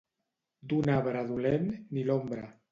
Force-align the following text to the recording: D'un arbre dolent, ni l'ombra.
D'un 0.71 0.89
arbre 0.95 1.23
dolent, 1.29 1.71
ni 1.95 2.09
l'ombra. 2.11 2.53